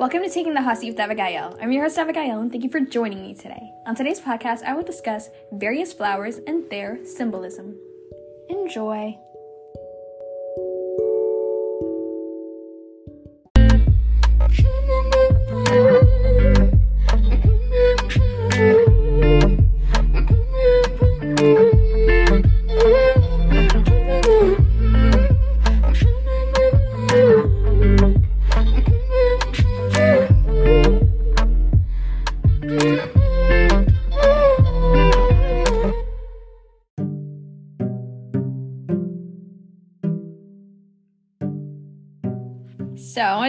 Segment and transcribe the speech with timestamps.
[0.00, 1.58] Welcome to Taking the Seat with Abigael.
[1.60, 3.70] I'm your host, Abigael, and thank you for joining me today.
[3.84, 7.76] On today's podcast, I will discuss various flowers and their symbolism.
[8.48, 9.18] Enjoy.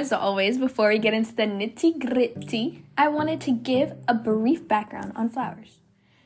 [0.02, 4.68] As always, before we get into the nitty gritty, I wanted to give a brief
[4.68, 5.78] background on flowers.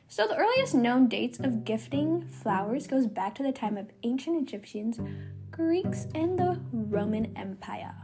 [0.08, 4.40] So, the earliest known dates of gifting flowers goes back to the time of ancient
[4.40, 4.98] Egyptians,
[5.50, 7.94] Greeks, and the Roman Empire.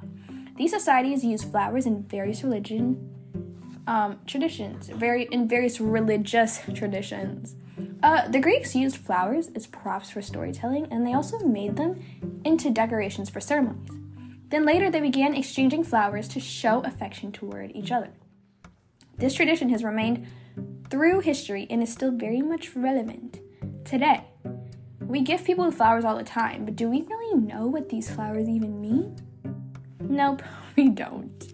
[0.59, 3.09] These societies used flowers in various religion
[3.87, 7.57] um, traditions, very in various religious traditions.
[8.03, 11.99] Uh, the Greeks used flowers as props for storytelling, and they also made them
[12.45, 14.02] into decorations for ceremonies.
[14.53, 18.11] Then later, they began exchanging flowers to show affection toward each other.
[19.17, 20.27] This tradition has remained
[20.91, 23.41] through history and is still very much relevant
[23.87, 24.25] today.
[25.01, 28.47] We give people flowers all the time, but do we really know what these flowers
[28.47, 29.17] even mean?
[30.01, 30.43] Nope,
[30.77, 31.52] we don't.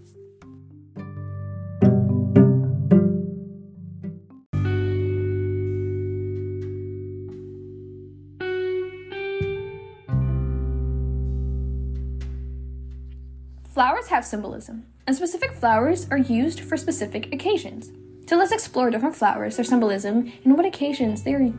[13.78, 17.92] Flowers have symbolism, and specific flowers are used for specific occasions.
[18.26, 21.52] So let's explore different flowers, their symbolism, and what occasions they are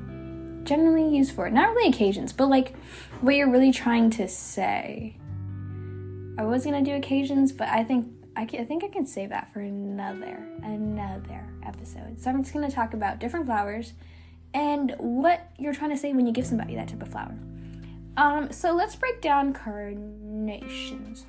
[0.65, 1.49] generally used for.
[1.49, 2.75] Not really occasions, but like
[3.21, 5.15] what you're really trying to say.
[6.37, 9.29] I was gonna do occasions, but I think I, can, I think I can save
[9.29, 12.19] that for another another episode.
[12.19, 13.93] So I'm just gonna talk about different flowers
[14.53, 17.37] and what you're trying to say when you give somebody that type of flower.
[18.17, 21.25] Um, so let's break down carnations.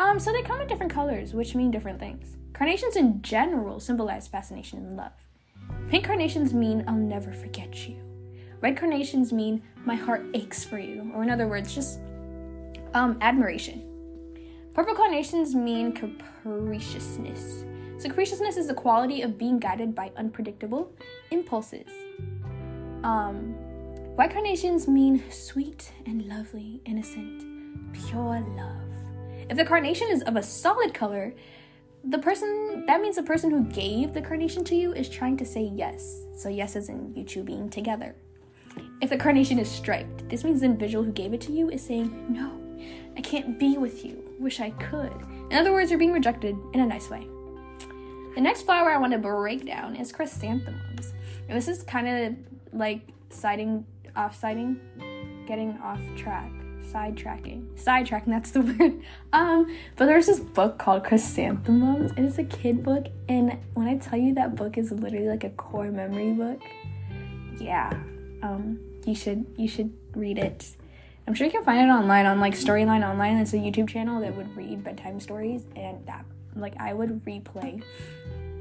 [0.00, 2.38] Um, so they come in different colors, which mean different things.
[2.54, 5.12] Carnations in general symbolize fascination and love.
[5.90, 7.96] Pink carnations mean I'll never forget you.
[8.62, 12.00] Red carnations mean my heart aches for you, or in other words, just
[12.94, 13.84] um, admiration.
[14.72, 17.66] Purple carnations mean capriciousness.
[17.98, 20.94] So capriciousness is the quality of being guided by unpredictable
[21.30, 21.90] impulses.
[23.04, 23.52] Um,
[24.16, 27.44] white carnations mean sweet and lovely, innocent,
[27.92, 28.89] pure love.
[29.50, 31.34] If the carnation is of a solid color,
[32.04, 35.44] the person that means the person who gave the carnation to you is trying to
[35.44, 36.22] say yes.
[36.36, 38.14] So yes as in you two being together.
[39.00, 41.84] If the carnation is striped, this means the individual who gave it to you is
[41.84, 42.60] saying, No,
[43.16, 44.22] I can't be with you.
[44.38, 45.12] Wish I could.
[45.50, 47.26] In other words, you're being rejected in a nice way.
[48.36, 51.12] The next flower I want to break down is chrysanthemums.
[51.48, 52.36] And this is kind of
[52.72, 53.00] like
[53.30, 53.84] siding
[54.14, 54.80] off siding,
[55.48, 57.66] getting off track sidetracking.
[57.76, 59.02] Sidetracking, that's the word.
[59.32, 63.06] Um, but there's this book called Chrysanthemums, and it's a kid book.
[63.28, 66.60] And when I tell you that book is literally like a core memory book,
[67.58, 67.90] yeah,
[68.42, 70.76] um, you should you should read it.
[71.26, 73.36] I'm sure you can find it online on like Storyline Online.
[73.36, 76.24] It's a YouTube channel that would read bedtime stories, and that
[76.56, 77.82] like I would replay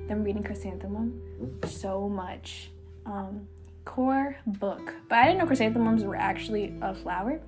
[0.08, 2.72] them reading Chrysanthemum so much.
[3.06, 3.48] Um,
[3.86, 7.42] core book, but I didn't know chrysanthemums were actually a flower.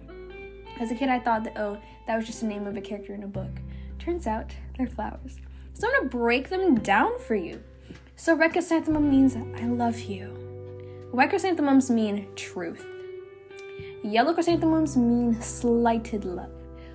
[0.81, 1.77] As a kid, I thought that, oh,
[2.07, 3.51] that was just the name of a character in a book.
[3.99, 5.37] Turns out they're flowers.
[5.73, 7.61] So I'm gonna break them down for you.
[8.15, 10.29] So red chrysanthemum means I love you.
[11.11, 12.83] White chrysanthemums mean truth.
[14.03, 16.49] Yellow chrysanthemums mean slighted love.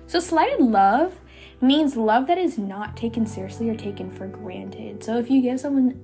[0.05, 1.17] So slighted love
[1.61, 5.01] means love that is not taken seriously or taken for granted.
[5.01, 6.03] So if you give someone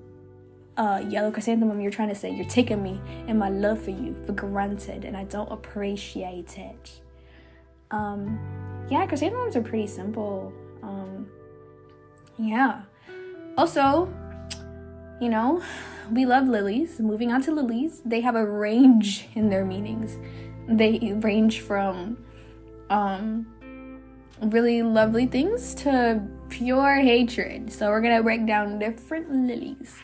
[0.77, 4.15] a yellow chrysanthemum, you're trying to say you're taking me and my love for you
[4.25, 7.01] for granted, and I don't appreciate it.
[7.93, 8.39] Um,
[8.89, 10.51] yeah, chrysanthemums are pretty simple.
[10.81, 11.27] Um,
[12.37, 12.81] yeah.
[13.55, 14.11] Also,
[15.21, 15.61] you know,
[16.11, 16.99] we love lilies.
[16.99, 20.17] Moving on to lilies, they have a range in their meanings.
[20.67, 22.17] They range from
[22.89, 24.01] um,
[24.41, 27.71] really lovely things to pure hatred.
[27.71, 30.03] So we're gonna break down different lilies.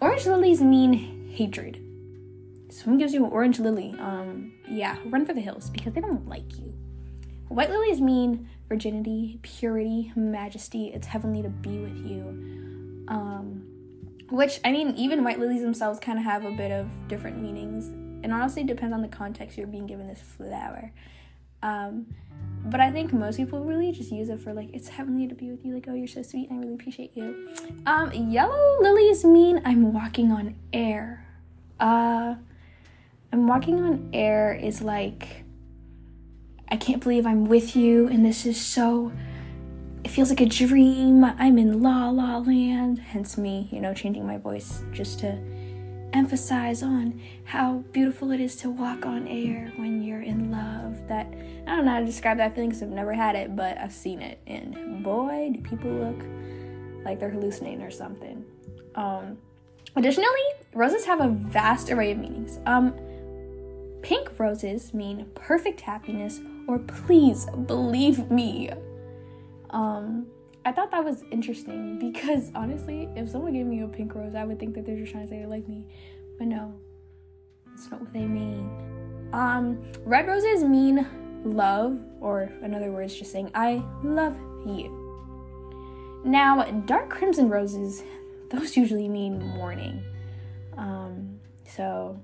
[0.00, 1.82] Orange lilies mean hatred.
[2.68, 6.28] Someone gives you an orange lily, um, yeah, run for the hills because they don't
[6.28, 6.74] like you.
[7.50, 10.92] White lilies mean virginity, purity, majesty.
[10.94, 13.04] It's heavenly to be with you.
[13.08, 13.66] Um,
[14.30, 17.88] which, I mean, even white lilies themselves kind of have a bit of different meanings.
[18.22, 20.92] And honestly, depends on the context you're being given this flower.
[21.60, 22.06] Um,
[22.66, 25.50] but I think most people really just use it for like it's heavenly to be
[25.50, 25.74] with you.
[25.74, 26.48] Like, oh, you're so sweet.
[26.52, 27.48] I really appreciate you.
[27.84, 31.26] Um, yellow lilies mean I'm walking on air.
[31.80, 32.36] Uh,
[33.32, 35.42] I'm walking on air is like
[36.70, 39.12] I can't believe I'm with you, and this is so.
[40.04, 41.24] It feels like a dream.
[41.24, 42.98] I'm in La La Land.
[42.98, 45.38] Hence me, you know, changing my voice just to
[46.12, 51.06] emphasize on how beautiful it is to walk on air when you're in love.
[51.08, 51.26] That
[51.66, 53.92] I don't know how to describe that feeling because I've never had it, but I've
[53.92, 56.24] seen it, and boy, do people look
[57.04, 58.44] like they're hallucinating or something.
[58.94, 59.38] Um,
[59.96, 60.28] additionally,
[60.72, 62.58] roses have a vast array of meanings.
[62.66, 62.94] Um,
[64.02, 68.70] pink roses mean perfect happiness, or please believe me.
[69.70, 70.26] Um,
[70.64, 74.44] I thought that was interesting because honestly, if someone gave me a pink rose, I
[74.44, 75.86] would think that they're just trying to say they like me.
[76.38, 76.74] But no,
[77.66, 78.70] that's not what they mean.
[79.32, 81.06] Um, red roses mean
[81.44, 84.36] love, or in other words, just saying, I love
[84.66, 84.96] you.
[86.24, 88.02] Now, dark crimson roses,
[88.50, 90.02] those usually mean mourning.
[90.76, 92.20] Um, so,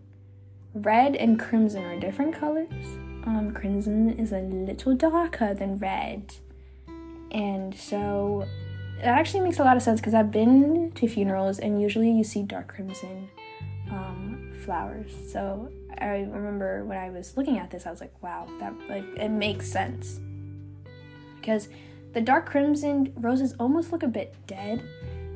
[0.84, 2.84] red and crimson are different colors.
[3.25, 6.34] Um, crimson is a little darker than red.
[7.32, 8.46] And so
[8.99, 12.25] that actually makes a lot of sense because I've been to funerals and usually you
[12.25, 13.28] see dark crimson
[13.90, 15.12] um, flowers.
[15.31, 19.05] So I remember when I was looking at this, I was like, wow, that like
[19.17, 20.20] it makes sense
[21.37, 21.69] because
[22.12, 24.82] the dark crimson roses almost look a bit dead.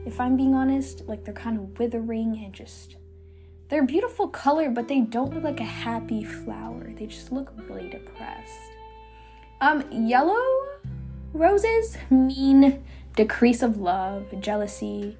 [0.06, 2.96] If I'm being honest, like they're kind of withering and just
[3.70, 6.92] they're beautiful color, but they don't look like a happy flower.
[6.98, 8.60] They just look really depressed.
[9.60, 10.42] Um, yellow
[11.32, 12.82] Roses mean
[13.14, 15.16] decrease of love, jealousy,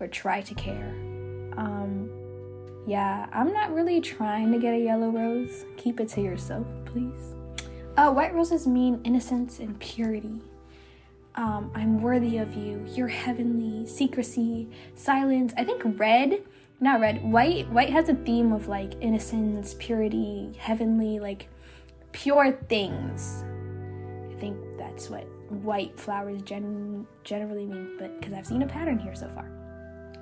[0.00, 0.90] or try to care.
[1.56, 2.10] Um,
[2.86, 5.64] yeah, I'm not really trying to get a yellow rose.
[5.76, 7.34] Keep it to yourself, please.
[7.96, 10.40] Uh, white roses mean innocence and purity.
[11.36, 12.84] Um, I'm worthy of you.
[12.94, 13.86] You're heavenly.
[13.86, 15.52] Secrecy, silence.
[15.56, 16.42] I think red,
[16.80, 17.70] not red, white.
[17.70, 21.48] White has a theme of like innocence, purity, heavenly, like
[22.12, 23.44] pure things.
[24.30, 28.98] I think that's what white flowers gen- generally mean, but because I've seen a pattern
[28.98, 29.50] here so far.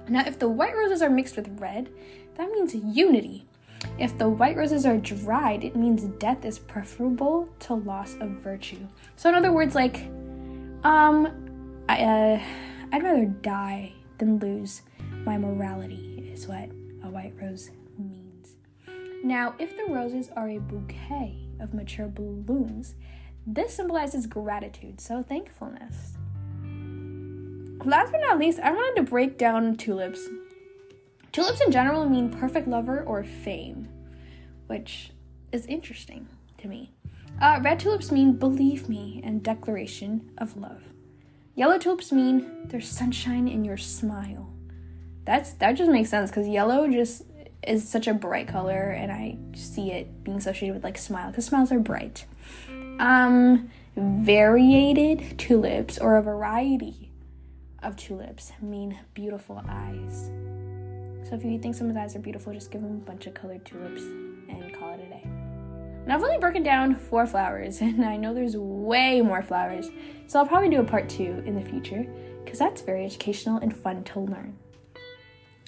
[0.09, 1.89] Now, if the white roses are mixed with red,
[2.37, 3.47] that means unity.
[3.99, 8.87] If the white roses are dried, it means death is preferable to loss of virtue.
[9.17, 10.07] So, in other words, like,
[10.85, 12.43] um, I, uh,
[12.93, 14.83] I'd rather die than lose
[15.25, 16.69] my morality, is what
[17.05, 18.57] a white rose means.
[19.23, 22.97] Now, if the roses are a bouquet of mature blooms,
[23.47, 26.15] this symbolizes gratitude, so thankfulness.
[27.85, 30.29] Last but not least, I wanted to break down tulips.
[31.31, 33.89] Tulips in general mean perfect lover or fame,
[34.67, 35.13] which
[35.53, 36.29] is interesting
[36.59, 36.93] to me.
[37.41, 40.83] Uh, red tulips mean believe me and declaration of love.
[41.55, 44.51] Yellow tulips mean there's sunshine in your smile.
[45.25, 47.23] That's that just makes sense because yellow just
[47.67, 51.47] is such a bright color, and I see it being associated with like smile because
[51.47, 52.27] smiles are bright.
[52.99, 57.11] Um, variated tulips or a variety
[57.83, 60.31] of tulips mean beautiful eyes.
[61.29, 63.65] So if you think someone's eyes are beautiful, just give them a bunch of colored
[63.65, 65.23] tulips and call it a day.
[65.25, 69.91] And I've only broken down four flowers, and I know there's way more flowers,
[70.27, 72.07] so I'll probably do a part two in the future
[72.45, 74.59] because that's very educational and fun to learn.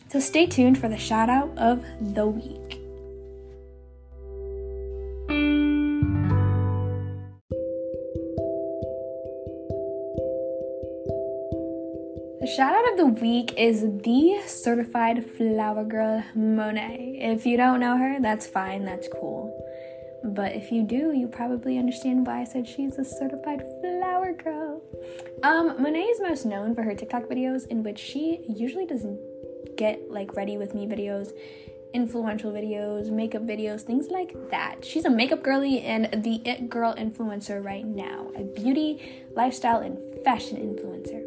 [0.08, 2.80] So stay tuned for the shout out of the week.
[12.40, 17.18] The shout out of the week is the certified flower girl Monet.
[17.20, 19.52] If you don't know her, that's fine, that's cool.
[20.22, 24.80] But if you do, you probably understand why I said she's a certified flower girl.
[25.42, 29.18] Um, Monet is most known for her TikTok videos in which she usually doesn't
[29.76, 31.32] get like ready with me videos,
[31.94, 34.84] influential videos, makeup videos, things like that.
[34.84, 39.98] She's a makeup girly and the it girl influencer right now, a beauty, lifestyle, and
[40.24, 41.24] fashion influencer.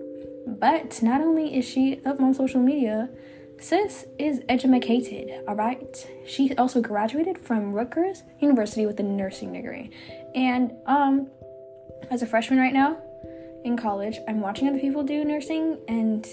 [0.48, 3.10] But not only is she up on social media,
[3.60, 6.08] sis is educated, alright?
[6.25, 9.91] She also graduated from Rutgers University with a nursing degree.
[10.36, 11.29] And um
[12.12, 12.98] as a freshman right now
[13.65, 16.25] in college, I'm watching other people do nursing and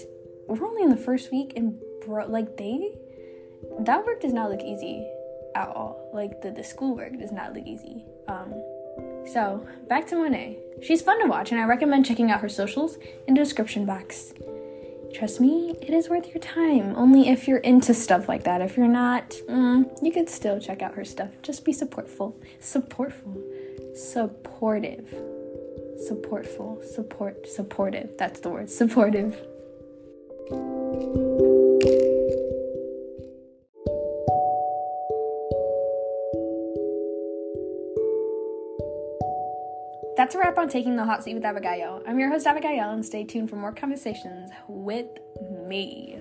[0.47, 2.97] we're only in the first week and bro like they
[3.81, 5.07] that work does not look easy
[5.55, 6.09] at all.
[6.13, 8.05] Like the, the schoolwork does not look easy.
[8.27, 8.53] Um
[9.31, 10.57] so, back to Monet.
[10.81, 12.97] She's fun to watch, and I recommend checking out her socials
[13.27, 14.33] in the description box.
[15.13, 16.95] Trust me, it is worth your time.
[16.95, 18.61] Only if you're into stuff like that.
[18.61, 21.29] If you're not, mm, you could still check out her stuff.
[21.41, 22.35] Just be supportful.
[22.61, 23.97] Supportful.
[23.97, 25.13] supportive.
[26.07, 28.11] Supportful, support, supportive.
[28.17, 29.35] That's the word, supportive.
[40.17, 42.01] That's a wrap on Taking the Hot Seat with Abigael.
[42.07, 45.07] I'm your host, Abigael, and stay tuned for more conversations with
[45.67, 46.19] me.